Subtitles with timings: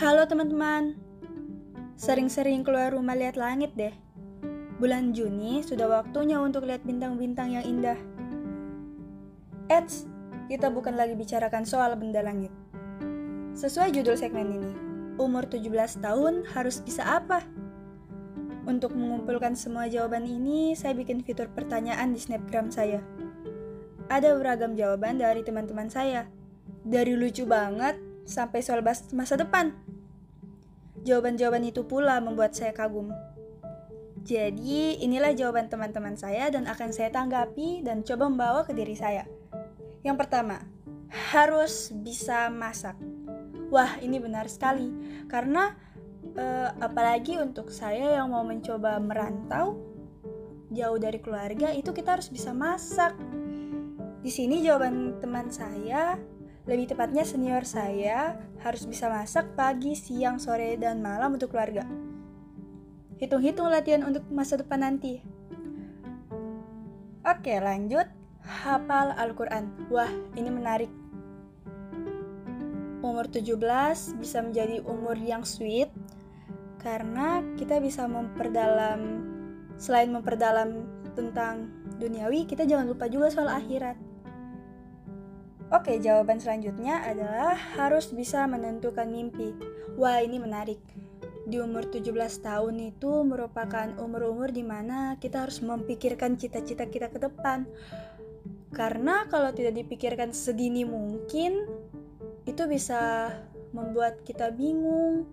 [0.00, 0.96] Halo teman-teman,
[1.92, 3.92] sering-sering keluar rumah lihat langit deh.
[4.80, 8.00] Bulan Juni sudah waktunya untuk lihat bintang-bintang yang indah.
[9.68, 10.08] Eits,
[10.48, 12.48] kita bukan lagi bicarakan soal benda langit.
[13.52, 14.72] Sesuai judul segmen ini,
[15.20, 15.68] umur 17
[16.00, 17.44] tahun harus bisa apa?
[18.64, 23.04] Untuk mengumpulkan semua jawaban ini, saya bikin fitur pertanyaan di snapgram saya.
[24.08, 26.24] Ada beragam jawaban dari teman-teman saya.
[26.88, 28.80] Dari lucu banget sampai soal
[29.12, 29.89] masa depan.
[31.04, 33.12] Jawaban-jawaban itu pula membuat saya kagum.
[34.20, 39.24] Jadi, inilah jawaban teman-teman saya dan akan saya tanggapi dan coba membawa ke diri saya.
[40.04, 40.60] Yang pertama,
[41.08, 43.00] harus bisa masak.
[43.72, 44.92] Wah, ini benar sekali.
[45.24, 45.72] Karena
[46.36, 49.78] uh, apalagi untuk saya yang mau mencoba merantau
[50.70, 53.16] jauh dari keluarga itu kita harus bisa masak.
[54.20, 56.20] Di sini jawaban teman saya,
[56.70, 61.82] lebih tepatnya senior saya harus bisa masak pagi, siang, sore, dan malam untuk keluarga.
[63.18, 65.18] Hitung-hitung latihan untuk masa depan nanti.
[67.26, 68.06] Oke, lanjut.
[68.46, 69.90] Hafal Al-Quran.
[69.90, 70.88] Wah, ini menarik.
[73.02, 73.58] Umur 17
[74.22, 75.90] bisa menjadi umur yang sweet
[76.78, 79.26] karena kita bisa memperdalam
[79.74, 80.86] selain memperdalam
[81.18, 84.09] tentang duniawi, kita jangan lupa juga soal akhirat.
[85.70, 89.54] Oke, jawaban selanjutnya adalah harus bisa menentukan mimpi.
[89.94, 90.82] Wah, ini menarik.
[91.46, 92.10] Di umur 17
[92.42, 97.70] tahun itu merupakan umur-umur di mana kita harus memikirkan cita-cita kita ke depan.
[98.74, 101.66] Karena kalau tidak dipikirkan sedini mungkin,
[102.46, 103.30] itu bisa
[103.70, 105.26] membuat kita bingung,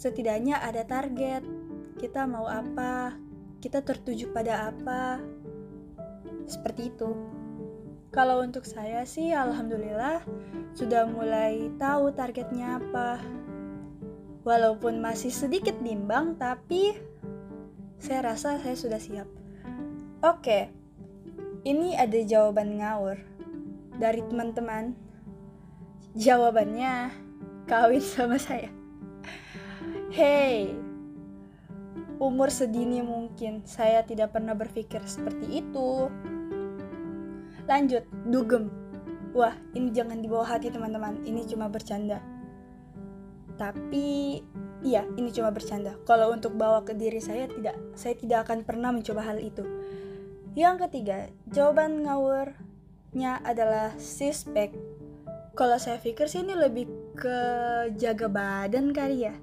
[0.00, 1.44] setidaknya ada target
[2.00, 3.12] kita mau apa
[3.60, 5.20] kita tertuju pada apa
[6.48, 7.12] seperti itu
[8.10, 10.22] kalau untuk saya sih alhamdulillah
[10.74, 13.22] sudah mulai tahu targetnya apa.
[14.42, 16.96] Walaupun masih sedikit bimbang tapi
[18.02, 19.28] saya rasa saya sudah siap.
[20.20, 20.80] Oke
[21.64, 23.20] ini ada jawaban ngawur
[24.00, 24.96] dari teman-teman.
[26.16, 27.12] Jawabannya
[27.68, 28.72] kawin sama saya.
[30.10, 30.74] Hei,
[32.18, 36.10] umur sedini mungkin saya tidak pernah berpikir seperti itu.
[37.68, 38.70] Lanjut, dugem.
[39.36, 42.18] Wah, ini jangan dibawa hati teman-teman, ini cuma bercanda.
[43.54, 44.40] Tapi,
[44.82, 45.94] iya, ini cuma bercanda.
[46.08, 49.62] Kalau untuk bawa ke diri saya tidak, saya tidak akan pernah mencoba hal itu.
[50.58, 54.74] Yang ketiga, jawaban ngawurnya adalah suspek.
[55.54, 57.38] Kalau saya pikir sih ini lebih ke
[58.00, 59.34] jaga badan kali ya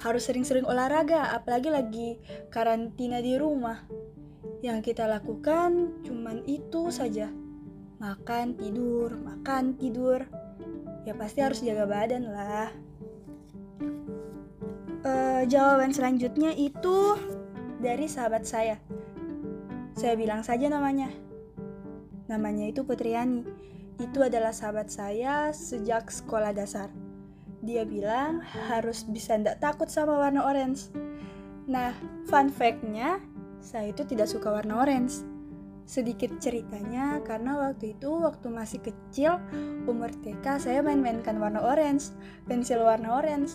[0.00, 2.08] harus sering-sering olahraga, apalagi lagi
[2.52, 3.80] karantina di rumah.
[4.60, 7.30] Yang kita lakukan cuman itu saja.
[7.96, 10.24] Makan, tidur, makan, tidur.
[11.08, 12.70] Ya pasti harus jaga badan lah.
[15.06, 17.14] Uh, jawaban selanjutnya itu
[17.78, 18.76] dari sahabat saya.
[19.94, 21.08] Saya bilang saja namanya.
[22.26, 23.46] Namanya itu Putriani.
[23.96, 26.92] Itu adalah sahabat saya sejak sekolah dasar
[27.66, 30.86] dia bilang harus bisa ndak takut sama warna orange.
[31.66, 31.90] Nah,
[32.30, 33.18] fun fact-nya,
[33.58, 35.26] saya itu tidak suka warna orange.
[35.86, 39.38] Sedikit ceritanya, karena waktu itu, waktu masih kecil,
[39.86, 42.10] umur TK, saya main-mainkan warna orange,
[42.50, 43.54] pensil warna orange,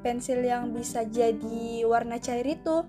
[0.00, 2.88] pensil yang bisa jadi warna cair itu.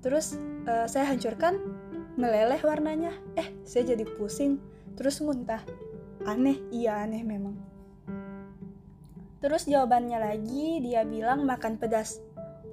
[0.00, 1.60] Terus uh, saya hancurkan,
[2.16, 3.12] meleleh warnanya.
[3.36, 4.56] Eh, saya jadi pusing,
[4.96, 5.60] terus muntah.
[6.24, 7.60] Aneh, iya aneh memang.
[9.38, 12.18] Terus jawabannya lagi dia bilang makan pedas.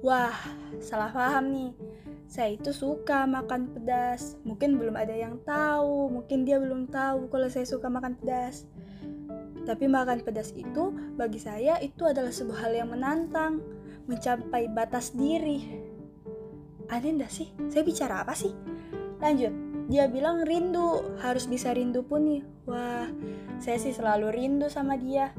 [0.02, 0.34] Wah,
[0.82, 1.72] salah paham nih.
[2.26, 4.34] Saya itu suka makan pedas.
[4.42, 8.66] Mungkin belum ada yang tahu, mungkin dia belum tahu kalau saya suka makan pedas.
[9.66, 13.62] Tapi makan pedas itu bagi saya itu adalah sebuah hal yang menantang,
[14.06, 15.66] mencapai batas diri.
[16.86, 17.50] Aneh enggak sih?
[17.66, 18.54] Saya bicara apa sih?
[19.18, 19.50] Lanjut,
[19.90, 22.42] dia bilang rindu, harus bisa rindu pun nih.
[22.66, 23.10] Wah,
[23.58, 25.34] saya sih selalu rindu sama dia.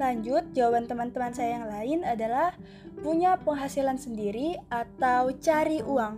[0.00, 2.56] Lanjut, jawaban teman-teman saya yang lain adalah
[3.02, 6.14] punya penghasilan sendiri atau cari uang.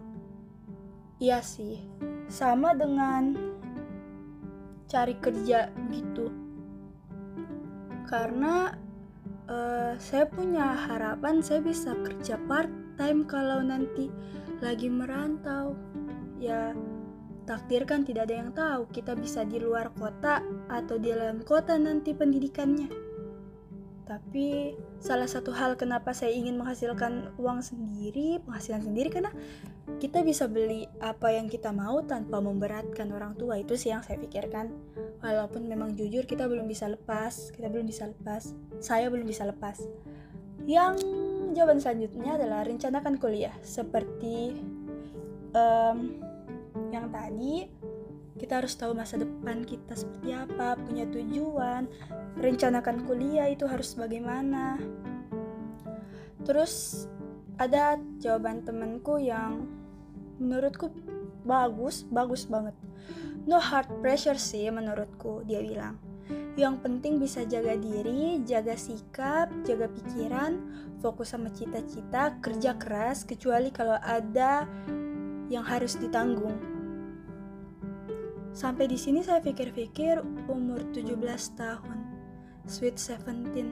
[1.18, 1.80] Iya sih,
[2.28, 3.32] sama dengan
[4.84, 6.28] cari kerja gitu.
[8.04, 8.76] Karena
[9.48, 12.68] uh, saya punya harapan saya bisa kerja part
[13.00, 14.12] time kalau nanti
[14.60, 15.72] lagi merantau.
[16.36, 16.76] Ya,
[17.48, 21.80] takdir kan tidak ada yang tahu kita bisa di luar kota atau di dalam kota
[21.80, 23.03] nanti pendidikannya.
[24.04, 29.32] Tapi salah satu hal kenapa saya ingin menghasilkan uang sendiri, penghasilan sendiri karena
[29.96, 33.56] kita bisa beli apa yang kita mau tanpa memberatkan orang tua.
[33.56, 34.68] Itu sih yang saya pikirkan.
[35.24, 38.52] Walaupun memang jujur kita belum bisa lepas, kita belum bisa lepas.
[38.84, 39.80] Saya belum bisa lepas.
[40.68, 41.00] Yang
[41.56, 44.60] jawaban selanjutnya adalah rencanakan kuliah seperti
[45.56, 46.20] um,
[46.92, 47.68] yang tadi
[48.34, 51.86] kita harus tahu masa depan kita seperti apa, punya tujuan,
[52.42, 54.78] rencanakan kuliah itu harus bagaimana.
[56.42, 57.06] Terus
[57.56, 59.70] ada jawaban temanku yang
[60.42, 60.90] menurutku
[61.46, 62.74] bagus, bagus banget.
[63.46, 66.00] No hard pressure sih menurutku, dia bilang.
[66.58, 70.58] Yang penting bisa jaga diri, jaga sikap, jaga pikiran,
[70.98, 74.66] fokus sama cita-cita, kerja keras, kecuali kalau ada
[75.52, 76.73] yang harus ditanggung.
[78.54, 81.18] Sampai di sini saya pikir-pikir umur 17
[81.58, 81.98] tahun.
[82.70, 83.66] Sweet 17.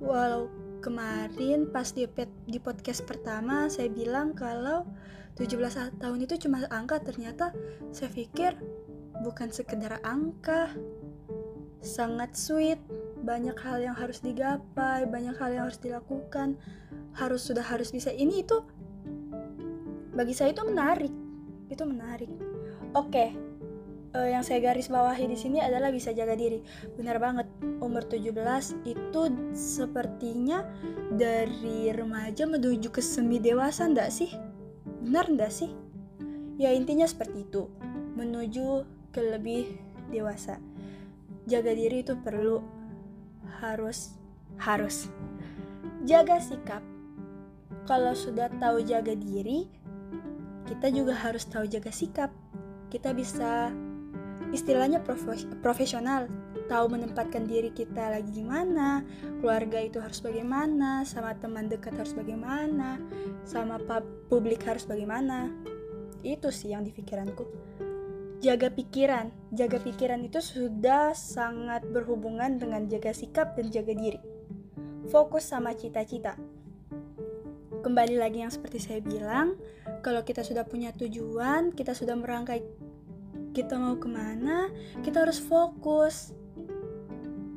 [0.00, 0.48] Walau
[0.80, 2.08] kemarin pas di,
[2.48, 4.88] di podcast pertama saya bilang kalau
[5.36, 7.52] 17 tahun itu cuma angka ternyata
[7.92, 8.56] saya pikir
[9.20, 10.72] bukan sekedar angka.
[11.84, 12.80] Sangat sweet,
[13.20, 16.56] banyak hal yang harus digapai, banyak hal yang harus dilakukan,
[17.20, 18.64] harus sudah harus bisa ini itu
[20.16, 21.12] bagi saya itu menarik.
[21.68, 22.41] Itu menarik
[22.92, 23.32] Oke,
[24.12, 26.60] uh, yang saya garis bawahi di sini adalah bisa jaga diri.
[27.00, 27.48] Benar banget,
[27.80, 29.22] umur 17 itu
[29.56, 30.60] sepertinya
[31.08, 34.28] dari remaja menuju ke semi dewasa ndak sih?
[35.08, 35.72] Benar ndak sih?
[36.60, 37.72] Ya intinya seperti itu,
[38.12, 39.72] menuju ke lebih
[40.12, 40.60] dewasa.
[41.48, 42.60] Jaga diri itu perlu,
[43.64, 44.12] harus,
[44.60, 45.08] harus.
[46.04, 46.84] Jaga sikap.
[47.88, 49.64] Kalau sudah tahu jaga diri,
[50.68, 52.41] kita juga harus tahu jaga sikap
[52.92, 53.72] kita bisa
[54.52, 55.00] istilahnya
[55.64, 56.28] profesional.
[56.68, 59.02] Tahu menempatkan diri kita lagi gimana
[59.40, 63.00] keluarga itu harus bagaimana sama teman dekat harus bagaimana
[63.48, 63.80] sama
[64.28, 65.48] publik harus bagaimana.
[66.20, 67.48] Itu sih yang di pikiranku.
[68.44, 69.32] Jaga pikiran.
[69.56, 74.20] Jaga pikiran itu sudah sangat berhubungan dengan jaga sikap dan jaga diri.
[75.10, 76.38] Fokus sama cita-cita.
[77.82, 79.58] Kembali lagi yang seperti saya bilang
[80.02, 82.62] kalau kita sudah punya tujuan, kita sudah merangkai
[83.52, 84.72] kita mau ke mana,
[85.04, 86.32] kita harus fokus.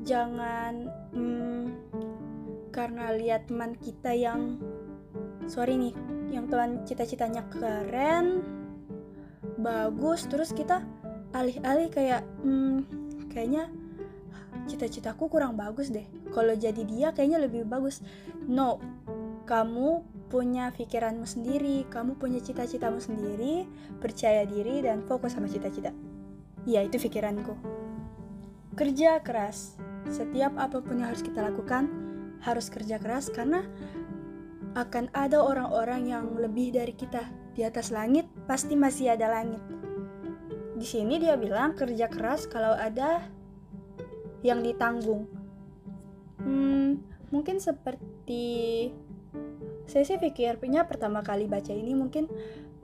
[0.06, 1.66] Jangan hmm,
[2.70, 4.60] karena lihat teman kita yang
[5.50, 5.96] sorry nih,
[6.30, 8.44] yang teman cita-citanya keren,
[9.58, 10.84] bagus, terus kita
[11.34, 12.86] alih-alih kayak hmm,
[13.32, 13.72] kayaknya
[14.68, 16.06] cita-citaku kurang bagus deh.
[16.34, 18.02] Kalau jadi dia kayaknya lebih bagus.
[18.46, 18.78] No,
[19.46, 23.70] kamu punya pikiranmu sendiri, kamu punya cita-citamu sendiri,
[24.02, 25.94] percaya diri dan fokus sama cita-cita.
[26.66, 27.54] Ya, itu pikiranku.
[28.74, 29.78] Kerja keras.
[30.10, 31.90] Setiap apa pun yang harus kita lakukan,
[32.42, 33.66] harus kerja keras karena
[34.76, 37.24] akan ada orang-orang yang lebih dari kita.
[37.56, 39.64] Di atas langit pasti masih ada langit.
[40.76, 43.24] Di sini dia bilang kerja keras kalau ada
[44.44, 45.26] yang ditanggung.
[46.44, 47.00] Hmm,
[47.32, 48.92] mungkin seperti
[49.86, 52.26] saya sih pikir punya pertama kali baca ini mungkin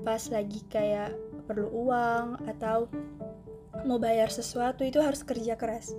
[0.01, 1.13] pas lagi kayak
[1.45, 2.89] perlu uang atau
[3.85, 5.93] mau bayar sesuatu itu harus kerja keras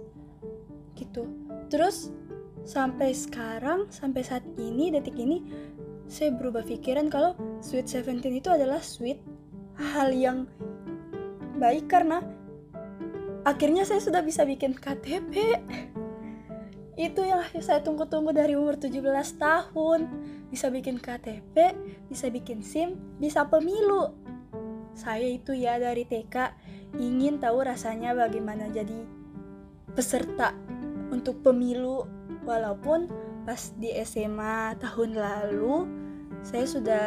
[0.94, 1.26] gitu.
[1.66, 2.14] Terus
[2.62, 5.42] sampai sekarang sampai saat ini detik ini
[6.06, 9.18] saya berubah pikiran kalau sweet seventeen itu adalah sweet
[9.74, 10.46] hal yang
[11.58, 12.22] baik karena
[13.42, 15.58] akhirnya saya sudah bisa bikin KTP
[17.02, 19.02] itu yang saya tunggu-tunggu dari umur 17
[19.38, 20.00] tahun
[20.52, 21.74] bisa bikin KTP,
[22.06, 24.14] bisa bikin SIM, bisa pemilu.
[24.92, 26.52] Saya itu ya dari TK
[27.00, 29.08] ingin tahu rasanya bagaimana jadi
[29.96, 30.52] peserta
[31.08, 32.04] untuk pemilu
[32.44, 33.08] walaupun
[33.48, 35.88] pas di SMA tahun lalu
[36.44, 37.06] saya sudah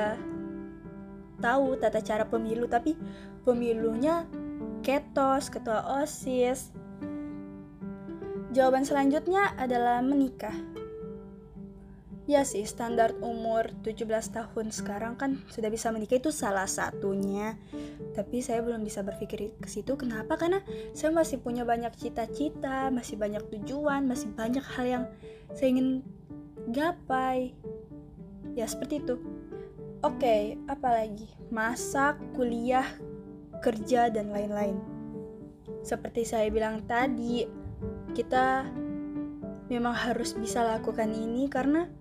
[1.39, 2.97] tahu tata cara pemilu tapi
[3.45, 4.25] pemilunya
[4.85, 6.71] ketos, ketua OSIS.
[8.55, 10.55] Jawaban selanjutnya adalah menikah.
[12.23, 17.59] Ya sih, standar umur 17 tahun sekarang kan sudah bisa menikah itu salah satunya.
[18.15, 19.99] Tapi saya belum bisa berpikir ke situ.
[19.99, 20.39] Kenapa?
[20.39, 20.63] Karena
[20.95, 25.03] saya masih punya banyak cita-cita, masih banyak tujuan, masih banyak hal yang
[25.51, 26.01] saya ingin
[26.71, 27.51] gapai.
[28.55, 29.19] Ya, seperti itu.
[29.99, 31.27] Oke, apalagi?
[31.51, 32.87] Masak, kuliah,
[33.59, 34.79] kerja, dan lain-lain.
[35.83, 37.64] Seperti saya bilang tadi,
[38.15, 38.63] kita
[39.67, 41.91] memang harus bisa lakukan ini karena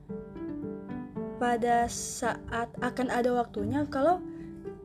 [1.42, 4.22] pada saat akan ada waktunya kalau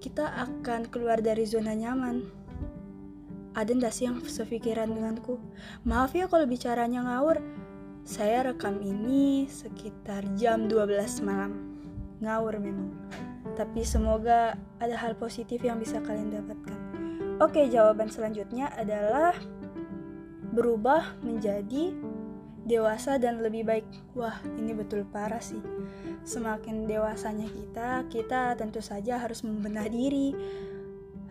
[0.01, 2.25] kita akan keluar dari zona nyaman.
[3.53, 5.37] Ada ndak sih yang sepikiran denganku?
[5.83, 7.37] Maaf ya kalau bicaranya ngawur.
[8.07, 11.77] Saya rekam ini sekitar jam 12 malam.
[12.23, 12.95] Ngawur memang.
[13.53, 16.79] Tapi semoga ada hal positif yang bisa kalian dapatkan.
[17.43, 19.35] Oke, jawaban selanjutnya adalah
[20.53, 21.93] berubah menjadi
[22.69, 23.87] dewasa dan lebih baik.
[24.13, 25.61] Wah, ini betul parah sih.
[26.21, 30.37] Semakin dewasanya kita, kita tentu saja harus membenah diri,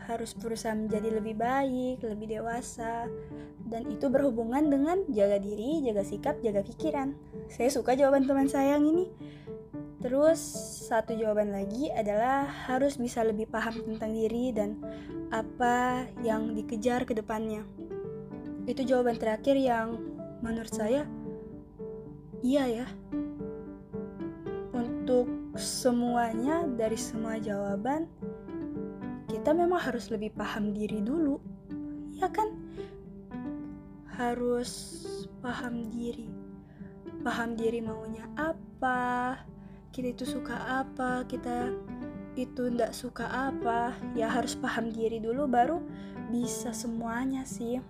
[0.09, 3.07] harus berusaha menjadi lebih baik, lebih dewasa,
[3.69, 7.13] dan itu berhubungan dengan jaga diri, jaga sikap, jaga pikiran.
[7.53, 9.07] Saya suka jawaban teman saya yang ini.
[9.99, 10.39] Terus
[10.89, 14.79] satu jawaban lagi adalah harus bisa lebih paham tentang diri dan
[15.35, 17.67] apa yang dikejar ke depannya.
[18.69, 19.97] Itu jawaban terakhir yang
[20.45, 21.09] menurut saya
[22.45, 22.87] iya ya.
[24.77, 28.07] Untuk semuanya dari semua jawaban
[29.33, 31.41] kita memang harus lebih paham diri dulu.
[32.13, 32.53] Ya kan?
[34.13, 35.01] Harus
[35.41, 36.29] paham diri.
[37.25, 39.43] Paham diri maunya apa,
[39.99, 41.75] kita itu suka apa kita
[42.39, 45.83] itu ndak suka apa ya harus paham diri dulu baru
[46.31, 47.83] bisa semuanya sih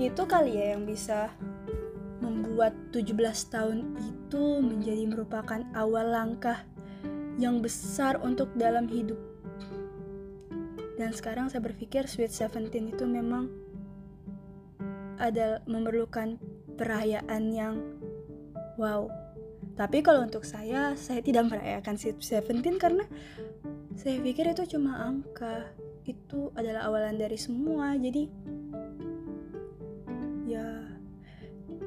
[0.00, 1.28] itu kali ya yang bisa
[2.24, 3.12] membuat 17
[3.52, 6.64] tahun itu menjadi merupakan awal langkah
[7.36, 9.20] yang besar untuk dalam hidup
[10.96, 13.48] dan sekarang saya berpikir Sweet Seventeen itu memang
[15.20, 16.40] ada memerlukan
[16.76, 17.74] perayaan yang
[18.76, 19.08] wow
[19.80, 23.08] tapi kalau untuk saya, saya tidak merayakan Sweet Seventeen karena
[23.96, 25.72] saya pikir itu cuma angka.
[26.04, 27.96] Itu adalah awalan dari semua.
[27.96, 28.28] Jadi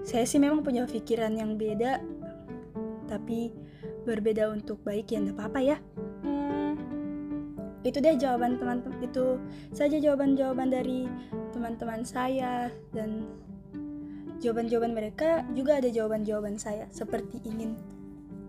[0.04, 2.04] saya sih memang punya pikiran yang beda,
[3.08, 3.56] tapi
[4.04, 5.78] berbeda untuk baik ya tidak apa-apa ya.
[6.28, 6.76] Hmm,
[7.88, 9.40] itu deh jawaban teman-teman itu
[9.72, 11.08] saja jawaban-jawaban dari
[11.56, 13.28] teman-teman saya dan
[14.44, 17.80] jawaban-jawaban mereka juga ada jawaban-jawaban saya seperti ingin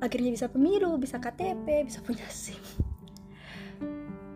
[0.02, 2.58] akhirnya bisa pemilu, bisa KTP, bisa punya SIM.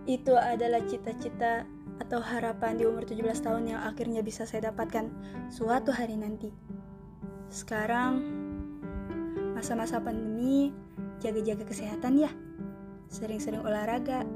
[0.09, 5.11] Itu adalah cita-cita atau harapan di umur 17 tahun yang akhirnya bisa saya dapatkan
[5.51, 6.49] suatu hari nanti.
[7.49, 8.21] Sekarang
[9.57, 10.69] masa-masa pandemi,
[11.19, 12.31] jaga-jaga kesehatan ya.
[13.09, 14.29] Sering-sering olahraga.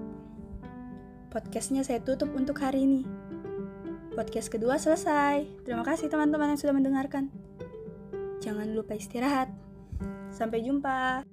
[1.28, 3.02] Podcastnya saya tutup untuk hari ini.
[4.12, 5.64] Podcast kedua selesai.
[5.64, 7.32] Terima kasih teman-teman yang sudah mendengarkan.
[8.40, 9.48] Jangan lupa istirahat.
[10.32, 11.31] Sampai jumpa.